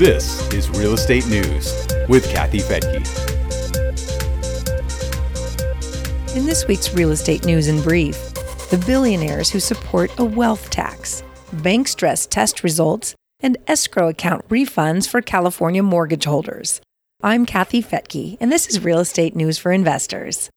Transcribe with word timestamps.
This 0.00 0.50
is 0.54 0.70
Real 0.70 0.94
Estate 0.94 1.26
News 1.26 1.86
with 2.08 2.26
Kathy 2.32 2.60
Fettke. 2.60 3.04
In 6.34 6.46
this 6.46 6.66
week's 6.66 6.94
Real 6.94 7.10
Estate 7.10 7.44
News 7.44 7.68
in 7.68 7.82
Brief, 7.82 8.16
the 8.70 8.82
billionaires 8.86 9.50
who 9.50 9.60
support 9.60 10.10
a 10.18 10.24
wealth 10.24 10.70
tax, 10.70 11.22
bank 11.52 11.86
stress 11.86 12.24
test 12.24 12.64
results, 12.64 13.14
and 13.40 13.58
escrow 13.66 14.08
account 14.08 14.48
refunds 14.48 15.06
for 15.06 15.20
California 15.20 15.82
mortgage 15.82 16.24
holders. 16.24 16.80
I'm 17.22 17.44
Kathy 17.44 17.82
Fettke, 17.82 18.38
and 18.40 18.50
this 18.50 18.68
is 18.68 18.82
Real 18.82 19.00
Estate 19.00 19.36
News 19.36 19.58
for 19.58 19.70
Investors. 19.70 20.48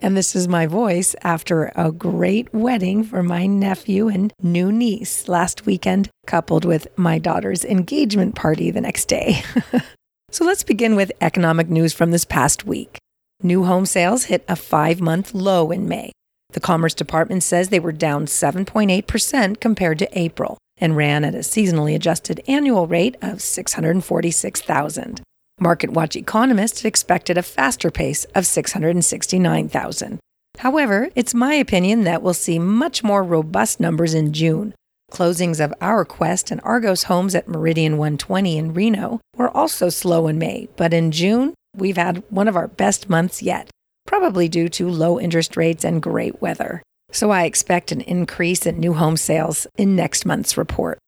And 0.00 0.16
this 0.16 0.34
is 0.36 0.48
my 0.48 0.66
voice 0.66 1.14
after 1.22 1.72
a 1.76 1.92
great 1.92 2.52
wedding 2.52 3.04
for 3.04 3.22
my 3.22 3.46
nephew 3.46 4.08
and 4.08 4.32
new 4.42 4.70
niece 4.70 5.28
last 5.28 5.66
weekend, 5.66 6.10
coupled 6.26 6.64
with 6.64 6.86
my 6.96 7.18
daughter's 7.18 7.64
engagement 7.64 8.34
party 8.34 8.70
the 8.70 8.80
next 8.80 9.06
day. 9.06 9.42
so 10.30 10.44
let's 10.44 10.64
begin 10.64 10.96
with 10.96 11.12
economic 11.20 11.68
news 11.68 11.92
from 11.92 12.10
this 12.10 12.24
past 12.24 12.66
week. 12.66 12.98
New 13.42 13.64
home 13.64 13.86
sales 13.86 14.24
hit 14.24 14.44
a 14.48 14.56
five 14.56 15.00
month 15.00 15.34
low 15.34 15.70
in 15.70 15.88
May. 15.88 16.12
The 16.50 16.60
Commerce 16.60 16.94
Department 16.94 17.42
says 17.42 17.68
they 17.68 17.80
were 17.80 17.92
down 17.92 18.26
7.8% 18.26 19.60
compared 19.60 19.98
to 19.98 20.18
April 20.18 20.56
and 20.76 20.96
ran 20.96 21.24
at 21.24 21.34
a 21.34 21.38
seasonally 21.38 21.94
adjusted 21.94 22.42
annual 22.46 22.86
rate 22.86 23.16
of 23.22 23.42
646,000. 23.42 25.20
MarketWatch 25.60 26.16
economists 26.16 26.84
expected 26.84 27.38
a 27.38 27.42
faster 27.42 27.90
pace 27.90 28.24
of 28.34 28.46
669,000. 28.46 30.18
However, 30.58 31.08
it's 31.14 31.34
my 31.34 31.54
opinion 31.54 32.04
that 32.04 32.22
we'll 32.22 32.34
see 32.34 32.58
much 32.58 33.02
more 33.02 33.22
robust 33.22 33.80
numbers 33.80 34.14
in 34.14 34.32
June. 34.32 34.74
Closings 35.12 35.64
of 35.64 35.72
our 35.80 36.04
Quest 36.04 36.50
and 36.50 36.60
Argos 36.64 37.04
homes 37.04 37.34
at 37.34 37.48
Meridian 37.48 37.98
120 37.98 38.58
in 38.58 38.74
Reno 38.74 39.20
were 39.36 39.50
also 39.50 39.88
slow 39.88 40.26
in 40.26 40.38
May, 40.38 40.68
but 40.76 40.92
in 40.92 41.12
June, 41.12 41.54
we've 41.76 41.96
had 41.96 42.24
one 42.30 42.48
of 42.48 42.56
our 42.56 42.68
best 42.68 43.08
months 43.08 43.42
yet, 43.42 43.70
probably 44.06 44.48
due 44.48 44.68
to 44.70 44.88
low 44.88 45.20
interest 45.20 45.56
rates 45.56 45.84
and 45.84 46.02
great 46.02 46.42
weather. 46.42 46.82
So 47.12 47.30
I 47.30 47.44
expect 47.44 47.92
an 47.92 48.00
increase 48.00 48.66
in 48.66 48.80
new 48.80 48.94
home 48.94 49.16
sales 49.16 49.68
in 49.76 49.94
next 49.94 50.26
month's 50.26 50.56
report. 50.56 50.98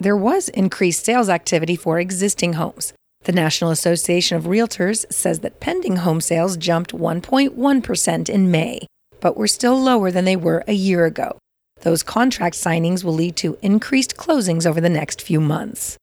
There 0.00 0.16
was 0.16 0.48
increased 0.48 1.04
sales 1.04 1.28
activity 1.28 1.76
for 1.76 2.00
existing 2.00 2.54
homes. 2.54 2.92
The 3.24 3.32
National 3.32 3.70
Association 3.70 4.36
of 4.36 4.44
Realtors 4.44 5.10
says 5.12 5.40
that 5.40 5.60
pending 5.60 5.96
home 5.98 6.20
sales 6.20 6.56
jumped 6.56 6.92
1.1% 6.92 8.28
in 8.28 8.50
May, 8.50 8.86
but 9.20 9.36
were 9.36 9.46
still 9.46 9.80
lower 9.80 10.10
than 10.10 10.24
they 10.24 10.34
were 10.34 10.64
a 10.66 10.72
year 10.72 11.04
ago. 11.04 11.38
Those 11.82 12.02
contract 12.02 12.56
signings 12.56 13.04
will 13.04 13.14
lead 13.14 13.36
to 13.36 13.58
increased 13.62 14.16
closings 14.16 14.66
over 14.66 14.80
the 14.80 14.88
next 14.88 15.22
few 15.22 15.40
months. 15.40 15.96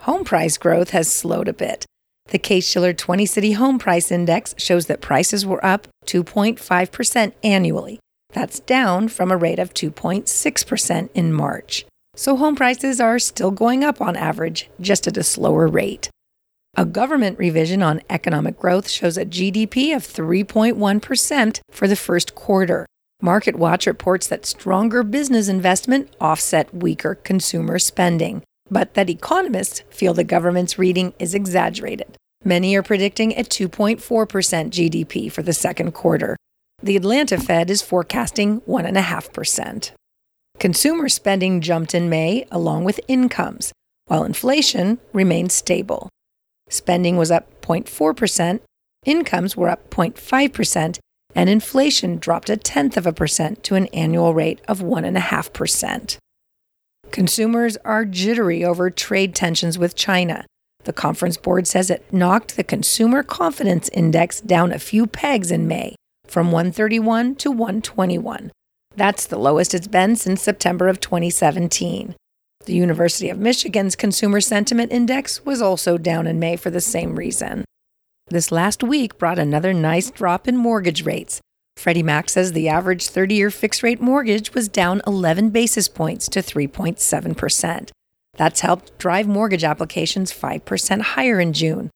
Home 0.00 0.24
price 0.24 0.56
growth 0.56 0.90
has 0.90 1.12
slowed 1.12 1.48
a 1.48 1.52
bit. 1.52 1.84
The 2.28 2.38
Case-Shiller 2.38 2.92
20 2.92 3.26
City 3.26 3.52
Home 3.52 3.78
Price 3.78 4.12
Index 4.12 4.54
shows 4.56 4.86
that 4.86 5.00
prices 5.00 5.44
were 5.44 5.64
up 5.64 5.88
2.5% 6.06 7.32
annually. 7.42 7.98
That's 8.32 8.60
down 8.60 9.08
from 9.08 9.30
a 9.30 9.36
rate 9.36 9.58
of 9.58 9.74
2.6% 9.74 11.08
in 11.12 11.32
March. 11.32 11.86
So 12.14 12.36
home 12.36 12.54
prices 12.54 13.00
are 13.00 13.18
still 13.18 13.50
going 13.50 13.82
up 13.82 14.00
on 14.00 14.16
average, 14.16 14.70
just 14.80 15.06
at 15.06 15.16
a 15.16 15.22
slower 15.22 15.66
rate. 15.66 16.08
A 16.74 16.86
government 16.86 17.38
revision 17.38 17.82
on 17.82 18.00
economic 18.08 18.58
growth 18.58 18.88
shows 18.88 19.18
a 19.18 19.26
GDP 19.26 19.94
of 19.94 20.06
3.1% 20.06 21.60
for 21.70 21.86
the 21.86 21.96
first 21.96 22.34
quarter. 22.34 22.86
Market 23.20 23.56
Watch 23.56 23.86
reports 23.86 24.26
that 24.28 24.46
stronger 24.46 25.02
business 25.02 25.48
investment 25.48 26.08
offset 26.18 26.74
weaker 26.74 27.14
consumer 27.16 27.78
spending, 27.78 28.42
but 28.70 28.94
that 28.94 29.10
economists 29.10 29.82
feel 29.90 30.14
the 30.14 30.24
government's 30.24 30.78
reading 30.78 31.12
is 31.18 31.34
exaggerated. 31.34 32.16
Many 32.42 32.74
are 32.74 32.82
predicting 32.82 33.32
a 33.32 33.44
2.4% 33.44 34.00
GDP 34.00 35.30
for 35.30 35.42
the 35.42 35.52
second 35.52 35.92
quarter. 35.92 36.38
The 36.82 36.96
Atlanta 36.96 37.36
Fed 37.36 37.68
is 37.68 37.82
forecasting 37.82 38.62
1.5%. 38.62 39.90
Consumer 40.58 41.08
spending 41.10 41.60
jumped 41.60 41.94
in 41.94 42.08
May 42.08 42.46
along 42.50 42.84
with 42.84 42.98
incomes, 43.08 43.72
while 44.06 44.24
inflation 44.24 45.00
remained 45.12 45.52
stable. 45.52 46.08
Spending 46.72 47.18
was 47.18 47.30
up 47.30 47.60
0.4%, 47.60 48.60
incomes 49.04 49.56
were 49.56 49.68
up 49.68 49.90
0.5%, 49.90 50.98
and 51.34 51.50
inflation 51.50 52.16
dropped 52.16 52.48
a 52.48 52.56
tenth 52.56 52.96
of 52.96 53.06
a 53.06 53.12
percent 53.12 53.62
to 53.64 53.74
an 53.74 53.88
annual 53.88 54.32
rate 54.32 54.60
of 54.66 54.80
1.5%. 54.80 56.16
Consumers 57.10 57.76
are 57.84 58.06
jittery 58.06 58.64
over 58.64 58.88
trade 58.88 59.34
tensions 59.34 59.78
with 59.78 59.94
China. 59.94 60.46
The 60.84 60.94
conference 60.94 61.36
board 61.36 61.66
says 61.66 61.90
it 61.90 62.10
knocked 62.10 62.56
the 62.56 62.64
Consumer 62.64 63.22
Confidence 63.22 63.90
Index 63.90 64.40
down 64.40 64.72
a 64.72 64.78
few 64.78 65.06
pegs 65.06 65.50
in 65.50 65.68
May, 65.68 65.94
from 66.26 66.52
131 66.52 67.34
to 67.36 67.50
121. 67.50 68.50
That's 68.96 69.26
the 69.26 69.38
lowest 69.38 69.74
it's 69.74 69.86
been 69.86 70.16
since 70.16 70.40
September 70.40 70.88
of 70.88 71.00
2017. 71.00 72.14
The 72.64 72.74
University 72.74 73.28
of 73.28 73.38
Michigan's 73.38 73.96
Consumer 73.96 74.40
Sentiment 74.40 74.92
Index 74.92 75.44
was 75.44 75.60
also 75.60 75.98
down 75.98 76.28
in 76.28 76.38
May 76.38 76.54
for 76.54 76.70
the 76.70 76.80
same 76.80 77.16
reason. 77.16 77.64
This 78.28 78.52
last 78.52 78.84
week 78.84 79.18
brought 79.18 79.38
another 79.38 79.74
nice 79.74 80.10
drop 80.10 80.46
in 80.46 80.56
mortgage 80.56 81.04
rates. 81.04 81.40
Freddie 81.76 82.04
Mac 82.04 82.28
says 82.28 82.52
the 82.52 82.68
average 82.68 83.08
30 83.08 83.34
year 83.34 83.50
fixed 83.50 83.82
rate 83.82 84.00
mortgage 84.00 84.54
was 84.54 84.68
down 84.68 85.02
11 85.06 85.50
basis 85.50 85.88
points 85.88 86.28
to 86.28 86.40
3.7%. 86.40 87.90
That's 88.36 88.60
helped 88.60 88.96
drive 88.98 89.26
mortgage 89.26 89.64
applications 89.64 90.32
5% 90.32 91.00
higher 91.00 91.40
in 91.40 91.52
June. 91.52 91.90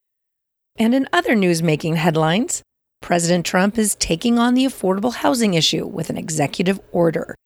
And 0.77 0.95
in 0.95 1.09
other 1.13 1.35
news 1.37 1.63
making 1.63 1.97
headlines, 1.97 2.63
President 3.01 3.47
Trump 3.47 3.79
is 3.79 3.95
taking 3.95 4.39
on 4.39 4.55
the 4.55 4.65
affordable 4.65 5.15
housing 5.15 5.55
issue 5.55 5.87
with 5.87 6.11
an 6.11 6.19
executive 6.19 6.81
order. 6.91 7.37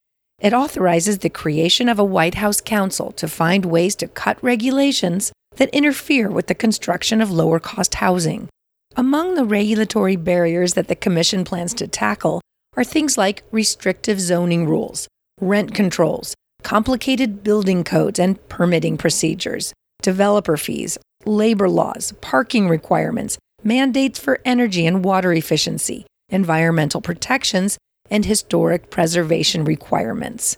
It 0.41 0.55
authorizes 0.55 1.19
the 1.19 1.29
creation 1.29 1.89
of 1.89 1.99
a 1.99 2.05
White 2.05 2.37
House 2.37 2.63
Council 2.63 3.13
to 3.13 3.29
find 3.29 3.67
ways 3.67 3.95
to 3.97 4.09
cut 4.09 4.43
regulations 4.43 5.33
that 5.57 5.69
interfere 5.71 6.31
with 6.31 6.47
the 6.47 6.55
construction 6.55 7.21
of 7.21 7.31
lower 7.31 7.61
cost 7.61 7.97
housing. 7.97 8.49
Among 8.97 9.35
the 9.35 9.45
regulatory 9.45 10.17
barriers 10.17 10.75
that 10.75 10.89
the 10.89 10.97
Commission 10.97 11.45
plans 11.45 11.75
to 11.75 11.87
tackle 11.87 12.41
are 12.75 12.85
things 12.85 13.19
like 13.19 13.43
restrictive 13.51 14.19
zoning 14.19 14.67
rules, 14.67 15.09
rent 15.41 15.75
controls, 15.75 16.35
complicated 16.63 17.45
building 17.45 17.85
codes 17.85 18.19
and 18.19 18.49
permitting 18.49 18.97
procedures, 18.97 19.75
developer 20.03 20.57
fees, 20.57 20.97
labor 21.27 21.69
laws, 21.69 22.15
parking 22.23 22.69
requirements, 22.69 23.37
mandates 23.63 24.19
for 24.19 24.41
energy 24.47 24.87
and 24.87 25.05
water 25.05 25.35
efficiency, 25.35 26.07
environmental 26.31 27.03
protections, 27.03 27.77
and 28.11 28.25
historic 28.25 28.91
preservation 28.91 29.65
requirements. 29.65 30.57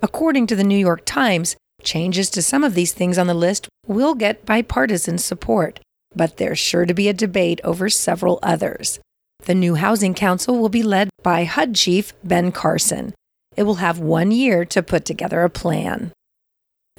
According 0.00 0.46
to 0.48 0.56
the 0.56 0.64
New 0.64 0.78
York 0.78 1.02
Times, 1.04 1.56
changes 1.82 2.30
to 2.30 2.42
some 2.42 2.64
of 2.64 2.74
these 2.74 2.92
things 2.92 3.18
on 3.18 3.26
the 3.26 3.34
list 3.34 3.68
will 3.86 4.14
get 4.14 4.46
bipartisan 4.46 5.18
support, 5.18 5.80
but 6.14 6.36
there's 6.36 6.58
sure 6.58 6.86
to 6.86 6.94
be 6.94 7.08
a 7.08 7.12
debate 7.14 7.60
over 7.64 7.88
several 7.88 8.38
others. 8.42 9.00
The 9.44 9.54
new 9.54 9.74
Housing 9.74 10.14
Council 10.14 10.58
will 10.58 10.68
be 10.68 10.82
led 10.82 11.10
by 11.22 11.44
HUD 11.44 11.74
Chief 11.74 12.12
Ben 12.22 12.52
Carson. 12.52 13.14
It 13.56 13.64
will 13.64 13.76
have 13.76 13.98
one 13.98 14.30
year 14.30 14.64
to 14.66 14.82
put 14.82 15.04
together 15.04 15.42
a 15.42 15.50
plan. 15.50 16.12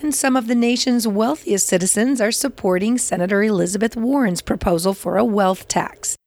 And 0.02 0.14
some 0.14 0.35
of 0.35 0.47
the 0.47 0.56
nation's 0.56 1.08
wealthiest 1.08 1.68
citizens 1.68 2.20
are 2.20 2.31
supporting 2.31 2.97
Senator 2.97 3.41
Elizabeth 3.44 3.96
Warren's 3.96 4.41
proposal 4.41 4.94
for 4.94 5.18
a 5.18 5.24
wealth 5.24 5.68
tax 5.68 6.18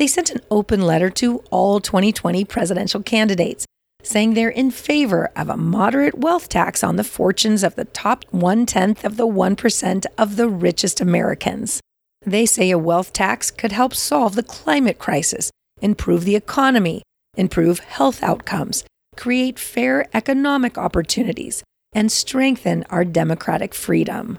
they 0.00 0.06
sent 0.06 0.30
an 0.30 0.40
open 0.50 0.80
letter 0.80 1.10
to 1.10 1.44
all 1.50 1.78
2020 1.78 2.46
presidential 2.46 3.02
candidates 3.02 3.66
saying 4.02 4.32
they're 4.32 4.48
in 4.48 4.70
favor 4.70 5.30
of 5.36 5.50
a 5.50 5.58
moderate 5.58 6.16
wealth 6.16 6.48
tax 6.48 6.82
on 6.82 6.96
the 6.96 7.04
fortunes 7.04 7.62
of 7.62 7.74
the 7.74 7.84
top 7.84 8.24
one 8.30 8.64
tenth 8.64 9.04
of 9.04 9.18
the 9.18 9.26
1% 9.26 10.06
of 10.16 10.36
the 10.36 10.48
richest 10.48 11.02
Americans. 11.02 11.82
They 12.24 12.46
say 12.46 12.70
a 12.70 12.78
wealth 12.78 13.12
tax 13.12 13.50
could 13.50 13.72
help 13.72 13.92
solve 13.92 14.36
the 14.36 14.42
climate 14.42 14.98
crisis, 14.98 15.50
improve 15.82 16.24
the 16.24 16.34
economy, 16.34 17.02
improve 17.36 17.80
health 17.80 18.22
outcomes, 18.22 18.84
create 19.18 19.58
fair 19.58 20.06
economic 20.14 20.78
opportunities, 20.78 21.62
and 21.92 22.10
strengthen 22.10 22.84
our 22.88 23.04
democratic 23.04 23.74
freedom. 23.74 24.38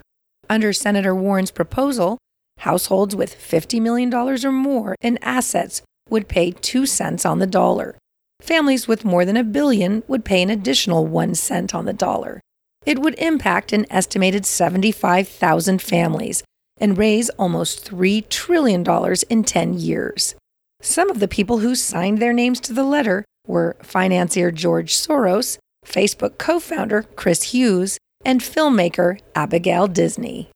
Under 0.50 0.72
Senator 0.72 1.14
Warren's 1.14 1.52
proposal, 1.52 2.18
Households 2.58 3.16
with 3.16 3.34
$50 3.34 3.80
million 3.80 4.12
or 4.14 4.52
more 4.52 4.94
in 5.00 5.18
assets 5.22 5.82
would 6.08 6.28
pay 6.28 6.52
2 6.52 6.86
cents 6.86 7.24
on 7.24 7.38
the 7.38 7.46
dollar. 7.46 7.96
Families 8.40 8.88
with 8.88 9.04
more 9.04 9.24
than 9.24 9.36
a 9.36 9.44
billion 9.44 10.02
would 10.08 10.24
pay 10.24 10.42
an 10.42 10.50
additional 10.50 11.06
1 11.06 11.34
cent 11.34 11.74
on 11.74 11.84
the 11.84 11.92
dollar. 11.92 12.40
It 12.84 12.98
would 12.98 13.14
impact 13.18 13.72
an 13.72 13.86
estimated 13.90 14.44
75,000 14.44 15.80
families 15.80 16.42
and 16.78 16.98
raise 16.98 17.30
almost 17.30 17.88
$3 17.90 18.28
trillion 18.28 18.84
in 19.30 19.44
10 19.44 19.74
years. 19.74 20.34
Some 20.80 21.10
of 21.10 21.20
the 21.20 21.28
people 21.28 21.58
who 21.58 21.76
signed 21.76 22.18
their 22.18 22.32
names 22.32 22.58
to 22.60 22.72
the 22.72 22.82
letter 22.82 23.24
were 23.46 23.76
financier 23.82 24.50
George 24.50 24.94
Soros, 24.94 25.58
Facebook 25.86 26.38
co 26.38 26.58
founder 26.58 27.04
Chris 27.14 27.52
Hughes, 27.54 27.98
and 28.24 28.40
filmmaker 28.40 29.20
Abigail 29.34 29.86
Disney. 29.86 30.50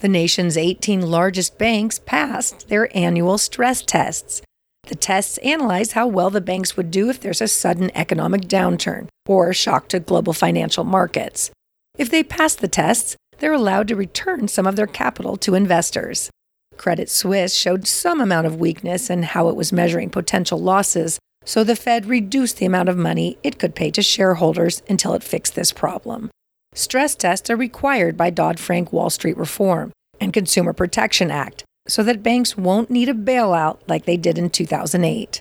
The 0.00 0.08
nation's 0.08 0.56
18 0.56 1.02
largest 1.02 1.58
banks 1.58 2.00
passed 2.00 2.68
their 2.68 2.94
annual 2.96 3.38
stress 3.38 3.82
tests. 3.82 4.42
The 4.88 4.96
tests 4.96 5.38
analyze 5.38 5.92
how 5.92 6.08
well 6.08 6.30
the 6.30 6.40
banks 6.40 6.76
would 6.76 6.90
do 6.90 7.08
if 7.08 7.20
there's 7.20 7.40
a 7.40 7.48
sudden 7.48 7.90
economic 7.94 8.42
downturn 8.42 9.08
or 9.26 9.50
a 9.50 9.54
shock 9.54 9.88
to 9.88 10.00
global 10.00 10.32
financial 10.32 10.84
markets. 10.84 11.50
If 11.96 12.10
they 12.10 12.24
pass 12.24 12.54
the 12.54 12.68
tests, 12.68 13.16
they're 13.38 13.52
allowed 13.52 13.88
to 13.88 13.96
return 13.96 14.48
some 14.48 14.66
of 14.66 14.76
their 14.76 14.86
capital 14.86 15.36
to 15.38 15.54
investors. 15.54 16.30
Credit 16.76 17.08
Suisse 17.08 17.54
showed 17.54 17.86
some 17.86 18.20
amount 18.20 18.46
of 18.46 18.58
weakness 18.58 19.10
in 19.10 19.22
how 19.22 19.48
it 19.48 19.56
was 19.56 19.72
measuring 19.72 20.10
potential 20.10 20.58
losses, 20.58 21.18
so 21.44 21.62
the 21.62 21.76
Fed 21.76 22.06
reduced 22.06 22.56
the 22.56 22.66
amount 22.66 22.88
of 22.88 22.96
money 22.96 23.38
it 23.42 23.58
could 23.58 23.74
pay 23.74 23.90
to 23.92 24.02
shareholders 24.02 24.82
until 24.88 25.14
it 25.14 25.22
fixed 25.22 25.54
this 25.54 25.72
problem. 25.72 26.30
Stress 26.74 27.14
tests 27.14 27.50
are 27.50 27.56
required 27.56 28.16
by 28.16 28.30
Dodd 28.30 28.58
Frank 28.58 28.92
Wall 28.92 29.10
Street 29.10 29.36
Reform 29.36 29.92
and 30.20 30.32
Consumer 30.32 30.72
Protection 30.72 31.30
Act 31.30 31.64
so 31.86 32.02
that 32.02 32.22
banks 32.22 32.56
won't 32.56 32.90
need 32.90 33.08
a 33.08 33.14
bailout 33.14 33.80
like 33.88 34.06
they 34.06 34.16
did 34.16 34.38
in 34.38 34.48
2008. 34.48 35.40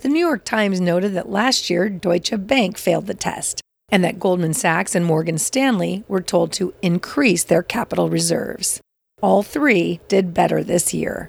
The 0.00 0.08
New 0.08 0.18
York 0.18 0.44
Times 0.44 0.80
noted 0.80 1.14
that 1.14 1.28
last 1.28 1.70
year 1.70 1.88
Deutsche 1.88 2.32
Bank 2.36 2.78
failed 2.78 3.06
the 3.06 3.14
test 3.14 3.60
and 3.90 4.02
that 4.02 4.18
Goldman 4.18 4.54
Sachs 4.54 4.94
and 4.94 5.04
Morgan 5.04 5.38
Stanley 5.38 6.02
were 6.08 6.22
told 6.22 6.50
to 6.54 6.74
increase 6.82 7.44
their 7.44 7.62
capital 7.62 8.08
reserves. 8.08 8.80
All 9.20 9.42
three 9.42 10.00
did 10.08 10.34
better 10.34 10.64
this 10.64 10.92
year. 10.92 11.28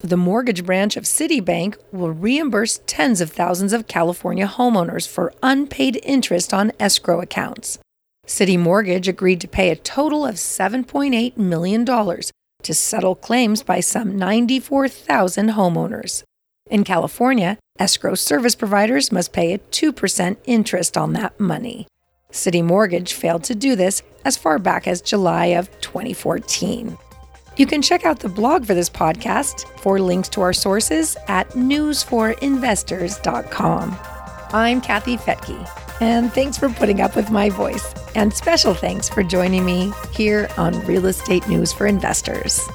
The 0.00 0.16
mortgage 0.16 0.66
branch 0.66 0.96
of 0.96 1.04
Citibank 1.04 1.76
will 1.92 2.10
reimburse 2.10 2.80
tens 2.86 3.20
of 3.20 3.30
thousands 3.30 3.72
of 3.72 3.86
California 3.86 4.46
homeowners 4.48 5.08
for 5.08 5.32
unpaid 5.42 6.00
interest 6.02 6.52
on 6.52 6.72
escrow 6.80 7.20
accounts. 7.20 7.78
Citi 8.32 8.58
Mortgage 8.58 9.06
agreed 9.08 9.42
to 9.42 9.46
pay 9.46 9.68
a 9.68 9.76
total 9.76 10.24
of 10.24 10.36
$7.8 10.36 11.36
million 11.36 11.84
to 11.84 12.32
settle 12.72 13.14
claims 13.14 13.62
by 13.62 13.80
some 13.80 14.16
94,000 14.16 15.50
homeowners. 15.50 16.22
In 16.70 16.82
California, 16.82 17.58
escrow 17.78 18.14
service 18.14 18.54
providers 18.54 19.12
must 19.12 19.34
pay 19.34 19.52
a 19.52 19.58
2% 19.58 20.38
interest 20.46 20.96
on 20.96 21.12
that 21.12 21.38
money. 21.38 21.86
Citi 22.30 22.64
Mortgage 22.64 23.12
failed 23.12 23.44
to 23.44 23.54
do 23.54 23.76
this 23.76 24.02
as 24.24 24.38
far 24.38 24.58
back 24.58 24.88
as 24.88 25.02
July 25.02 25.48
of 25.48 25.68
2014. 25.82 26.96
You 27.58 27.66
can 27.66 27.82
check 27.82 28.06
out 28.06 28.20
the 28.20 28.30
blog 28.30 28.64
for 28.64 28.72
this 28.72 28.88
podcast 28.88 29.68
for 29.80 30.00
links 30.00 30.30
to 30.30 30.40
our 30.40 30.54
sources 30.54 31.18
at 31.28 31.50
newsforinvestors.com. 31.50 33.98
I'm 34.54 34.80
Kathy 34.80 35.18
Fettke, 35.18 35.81
and 36.02 36.32
thanks 36.32 36.58
for 36.58 36.68
putting 36.68 37.00
up 37.00 37.14
with 37.14 37.30
my 37.30 37.48
voice. 37.48 37.94
And 38.16 38.34
special 38.34 38.74
thanks 38.74 39.08
for 39.08 39.22
joining 39.22 39.64
me 39.64 39.92
here 40.10 40.48
on 40.58 40.78
Real 40.84 41.06
Estate 41.06 41.46
News 41.46 41.72
for 41.72 41.86
Investors. 41.86 42.68